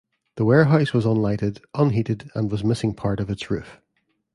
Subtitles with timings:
[0.37, 3.79] The warehouse was unlighted, unheated, and was missing part of its roof.